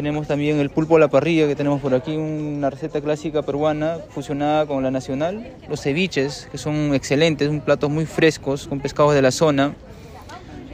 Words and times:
Tenemos 0.00 0.26
también 0.26 0.58
el 0.60 0.70
pulpo 0.70 0.96
a 0.96 0.98
la 0.98 1.08
parrilla 1.08 1.46
que 1.46 1.54
tenemos 1.54 1.82
por 1.82 1.92
aquí, 1.92 2.16
una 2.16 2.70
receta 2.70 3.02
clásica 3.02 3.42
peruana 3.42 3.98
fusionada 4.08 4.64
con 4.64 4.82
la 4.82 4.90
nacional. 4.90 5.52
Los 5.68 5.82
ceviches, 5.82 6.48
que 6.50 6.56
son 6.56 6.94
excelentes, 6.94 7.48
son 7.48 7.60
platos 7.60 7.90
muy 7.90 8.06
frescos 8.06 8.66
con 8.66 8.80
pescados 8.80 9.12
de 9.12 9.20
la 9.20 9.30
zona. 9.30 9.74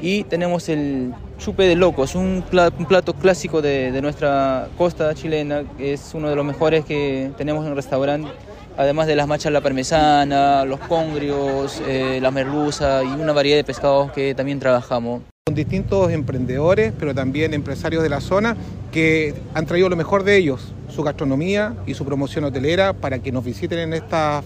Y 0.00 0.22
tenemos 0.22 0.68
el 0.68 1.12
chupe 1.38 1.64
de 1.64 1.74
locos, 1.74 2.14
un 2.14 2.44
plato, 2.48 3.14
clásico 3.14 3.60
de, 3.62 3.90
de, 3.90 4.00
nuestra 4.00 4.68
costa 4.78 5.12
chilena, 5.12 5.64
que 5.76 5.94
es 5.94 6.14
uno 6.14 6.28
de 6.30 6.36
los 6.36 6.44
mejores 6.44 6.84
que 6.84 7.32
tenemos 7.36 7.64
en 7.64 7.70
el 7.70 7.76
restaurante, 7.76 8.28
además 8.76 9.08
de 9.08 9.16
las 9.16 9.26
machas 9.26 9.50
la 9.50 9.60
parmesana, 9.60 10.64
los 10.64 10.78
congrios, 10.78 11.82
eh, 11.88 12.20
la 12.22 12.30
merluza 12.30 13.02
y 13.02 13.08
una 13.08 13.32
variedad 13.32 13.56
de 13.56 13.64
pescados 13.64 14.12
que 14.12 14.36
también 14.36 14.60
trabajamos. 14.60 15.22
Son 15.48 15.54
distintos 15.54 16.10
emprendedores, 16.10 16.92
pero 16.98 17.14
también 17.14 17.54
empresarios 17.54 18.02
de 18.02 18.08
la 18.08 18.20
zona 18.20 18.56
que 18.90 19.32
han 19.54 19.64
traído 19.64 19.88
lo 19.88 19.94
mejor 19.94 20.24
de 20.24 20.36
ellos, 20.36 20.74
su 20.88 21.04
gastronomía 21.04 21.76
y 21.86 21.94
su 21.94 22.04
promoción 22.04 22.42
hotelera 22.42 22.94
para 22.94 23.20
que 23.20 23.30
nos 23.30 23.44
visiten 23.44 23.78
en 23.78 23.92
estas 23.92 24.42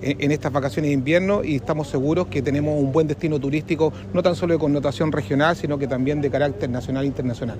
en 0.00 0.30
estas 0.30 0.52
vacaciones 0.52 0.90
de 0.90 0.92
invierno 0.92 1.42
y 1.42 1.56
estamos 1.56 1.88
seguros 1.88 2.28
que 2.28 2.40
tenemos 2.40 2.80
un 2.80 2.92
buen 2.92 3.08
destino 3.08 3.40
turístico, 3.40 3.92
no 4.12 4.22
tan 4.22 4.36
solo 4.36 4.52
de 4.54 4.60
connotación 4.60 5.10
regional, 5.10 5.56
sino 5.56 5.76
que 5.76 5.88
también 5.88 6.20
de 6.20 6.30
carácter 6.30 6.70
nacional 6.70 7.02
e 7.02 7.08
internacional. 7.08 7.58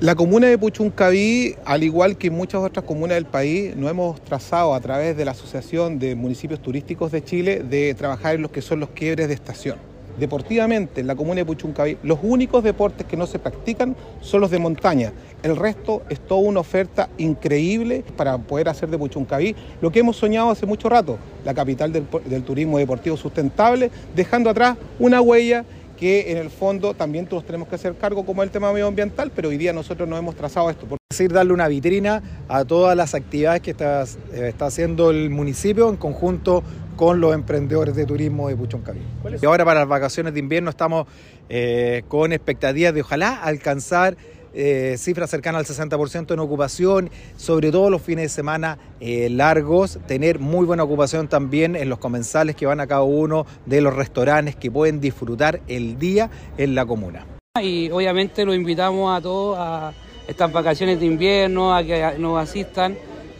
La 0.00 0.14
comuna 0.14 0.46
de 0.48 0.58
Puchuncaví, 0.58 1.56
al 1.64 1.84
igual 1.84 2.18
que 2.18 2.30
muchas 2.30 2.60
otras 2.60 2.84
comunas 2.84 3.14
del 3.14 3.24
país, 3.24 3.74
nos 3.76 3.90
hemos 3.90 4.20
trazado 4.20 4.74
a 4.74 4.80
través 4.80 5.16
de 5.16 5.24
la 5.24 5.30
Asociación 5.30 5.98
de 5.98 6.14
Municipios 6.14 6.60
Turísticos 6.60 7.12
de 7.12 7.24
Chile 7.24 7.62
de 7.66 7.94
trabajar 7.94 8.34
en 8.34 8.42
los 8.42 8.50
que 8.50 8.60
son 8.60 8.80
los 8.80 8.90
quiebres 8.90 9.28
de 9.28 9.32
estación 9.34 9.95
deportivamente 10.18 11.00
en 11.00 11.06
la 11.06 11.14
comuna 11.14 11.36
de 11.36 11.44
Puchuncaví, 11.44 11.98
los 12.02 12.18
únicos 12.22 12.62
deportes 12.62 13.06
que 13.06 13.16
no 13.16 13.26
se 13.26 13.38
practican 13.38 13.96
son 14.20 14.40
los 14.40 14.50
de 14.50 14.58
montaña. 14.58 15.12
El 15.42 15.56
resto 15.56 16.02
es 16.08 16.20
toda 16.20 16.40
una 16.40 16.60
oferta 16.60 17.08
increíble 17.18 18.04
para 18.16 18.38
poder 18.38 18.68
hacer 18.68 18.88
de 18.88 18.98
Puchuncaví 18.98 19.54
lo 19.80 19.90
que 19.90 20.00
hemos 20.00 20.16
soñado 20.16 20.50
hace 20.50 20.66
mucho 20.66 20.88
rato, 20.88 21.18
la 21.44 21.54
capital 21.54 21.92
del, 21.92 22.06
del 22.24 22.42
turismo 22.42 22.78
deportivo 22.78 23.16
sustentable, 23.16 23.90
dejando 24.14 24.50
atrás 24.50 24.76
una 24.98 25.20
huella 25.20 25.64
que 25.96 26.32
en 26.32 26.38
el 26.38 26.50
fondo 26.50 26.94
también 26.94 27.26
todos 27.26 27.44
tenemos 27.44 27.68
que 27.68 27.74
hacer 27.74 27.96
cargo 27.96 28.24
como 28.24 28.42
el 28.42 28.50
tema 28.50 28.72
medioambiental, 28.72 29.32
pero 29.34 29.48
hoy 29.48 29.56
día 29.56 29.72
nosotros 29.72 30.08
nos 30.08 30.18
hemos 30.18 30.36
trazado 30.36 30.70
esto. 30.70 30.86
Es 30.86 31.18
decir, 31.18 31.32
darle 31.32 31.52
una 31.52 31.68
vitrina 31.68 32.22
a 32.48 32.64
todas 32.64 32.96
las 32.96 33.14
actividades 33.14 33.62
que 33.62 33.70
está, 33.70 34.04
eh, 34.04 34.48
está 34.48 34.66
haciendo 34.66 35.10
el 35.10 35.30
municipio 35.30 35.88
en 35.88 35.96
conjunto 35.96 36.62
con 36.96 37.20
los 37.20 37.34
emprendedores 37.34 37.94
de 37.94 38.06
turismo 38.06 38.48
de 38.48 38.56
Puchoncaví. 38.56 39.00
Y 39.40 39.46
ahora 39.46 39.64
para 39.64 39.80
las 39.80 39.88
vacaciones 39.88 40.32
de 40.34 40.40
invierno 40.40 40.70
estamos 40.70 41.06
eh, 41.48 42.02
con 42.08 42.32
expectativas 42.32 42.94
de 42.94 43.02
ojalá 43.02 43.34
alcanzar 43.42 44.16
eh, 44.56 44.96
cifras 44.96 45.28
cercanas 45.28 45.68
al 45.68 45.88
60% 45.90 46.32
en 46.32 46.40
ocupación, 46.40 47.10
sobre 47.36 47.70
todo 47.70 47.90
los 47.90 48.00
fines 48.00 48.24
de 48.24 48.28
semana 48.30 48.78
eh, 49.00 49.28
largos, 49.28 49.98
tener 50.06 50.38
muy 50.38 50.64
buena 50.64 50.82
ocupación 50.82 51.28
también 51.28 51.76
en 51.76 51.90
los 51.90 51.98
comensales 51.98 52.56
que 52.56 52.64
van 52.64 52.80
a 52.80 52.86
cada 52.86 53.02
uno 53.02 53.46
de 53.66 53.82
los 53.82 53.94
restaurantes 53.94 54.56
que 54.56 54.70
pueden 54.70 54.98
disfrutar 54.98 55.60
el 55.68 55.98
día 55.98 56.30
en 56.56 56.74
la 56.74 56.86
comuna. 56.86 57.26
Y 57.60 57.90
obviamente 57.90 58.46
los 58.46 58.54
invitamos 58.54 59.14
a 59.16 59.20
todos 59.20 59.58
a 59.58 59.92
estas 60.26 60.50
vacaciones 60.50 60.98
de 61.00 61.06
invierno, 61.06 61.74
a 61.74 61.84
que 61.84 62.14
nos 62.18 62.38
asistan 62.38 62.96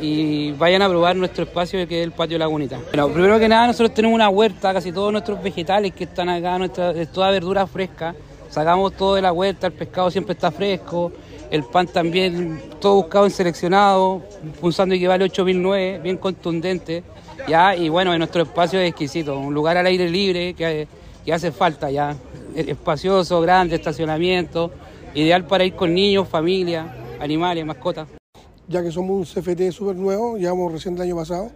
y 0.00 0.52
vayan 0.52 0.82
a 0.82 0.88
probar 0.88 1.16
nuestro 1.16 1.44
espacio 1.44 1.86
que 1.86 2.00
es 2.00 2.06
el 2.06 2.12
patio 2.12 2.38
Lagunita. 2.38 2.78
Bueno, 2.92 3.08
primero 3.08 3.38
que 3.38 3.48
nada 3.48 3.66
nosotros 3.66 3.94
tenemos 3.94 4.14
una 4.14 4.28
huerta, 4.28 4.72
casi 4.72 4.92
todos 4.92 5.12
nuestros 5.12 5.42
vegetales 5.42 5.92
que 5.92 6.04
están 6.04 6.28
acá, 6.28 6.56
nuestra, 6.58 6.92
es 6.92 7.12
toda 7.12 7.30
verdura 7.30 7.66
fresca, 7.66 8.14
sacamos 8.50 8.92
todo 8.94 9.14
de 9.14 9.22
la 9.22 9.32
huerta, 9.32 9.68
el 9.68 9.72
pescado 9.72 10.10
siempre 10.10 10.34
está 10.34 10.50
fresco, 10.50 11.12
el 11.50 11.64
pan 11.64 11.86
también, 11.86 12.60
todo 12.80 12.96
buscado 12.96 13.24
en 13.24 13.30
seleccionado, 13.30 14.22
un 14.60 14.72
sándwich 14.72 15.00
que 15.00 15.08
vale 15.08 15.24
8.009, 15.24 16.02
bien 16.02 16.16
contundente, 16.16 17.02
ya, 17.48 17.74
y 17.74 17.88
bueno, 17.88 18.16
nuestro 18.18 18.42
espacio 18.42 18.78
es 18.78 18.90
exquisito, 18.90 19.38
un 19.38 19.54
lugar 19.54 19.76
al 19.76 19.86
aire 19.86 20.08
libre 20.08 20.54
que, 20.54 20.86
que 21.24 21.32
hace 21.32 21.50
falta 21.50 21.90
ya, 21.90 22.14
espacioso, 22.54 23.40
grande, 23.40 23.76
estacionamiento, 23.76 24.70
ideal 25.14 25.46
para 25.46 25.64
ir 25.64 25.74
con 25.74 25.94
niños, 25.94 26.28
familia, 26.28 26.86
animales, 27.18 27.64
mascotas. 27.64 28.08
Ya 28.68 28.82
que 28.82 28.92
somos 28.92 29.16
un 29.16 29.24
CFT 29.24 29.72
súper 29.72 29.96
nuevo, 29.96 30.36
llevamos 30.36 30.70
recién 30.70 30.94
el 30.94 31.02
año 31.02 31.16
pasado, 31.16 31.50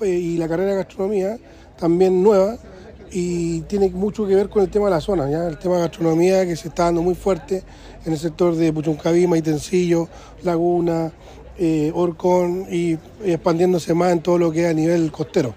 y 0.00 0.36
la 0.36 0.48
carrera 0.48 0.70
de 0.70 0.76
gastronomía 0.76 1.38
también 1.78 2.22
nueva, 2.22 2.58
y 3.12 3.60
tiene 3.62 3.90
mucho 3.90 4.26
que 4.26 4.34
ver 4.34 4.48
con 4.48 4.62
el 4.62 4.70
tema 4.70 4.86
de 4.86 4.92
la 4.92 5.00
zona, 5.00 5.30
¿ya? 5.30 5.46
el 5.46 5.58
tema 5.58 5.76
de 5.76 5.82
gastronomía 5.82 6.46
que 6.46 6.56
se 6.56 6.68
está 6.68 6.84
dando 6.84 7.02
muy 7.02 7.14
fuerte 7.14 7.62
en 8.06 8.12
el 8.12 8.18
sector 8.18 8.54
de 8.56 8.72
Puchuncaví, 8.72 9.26
Maitencillo, 9.26 10.08
Laguna, 10.42 11.12
eh, 11.58 11.92
Orcón, 11.94 12.66
y 12.70 12.98
expandiéndose 13.24 13.92
más 13.92 14.12
en 14.12 14.22
todo 14.22 14.38
lo 14.38 14.50
que 14.50 14.64
es 14.64 14.70
a 14.70 14.72
nivel 14.72 15.12
costero. 15.12 15.54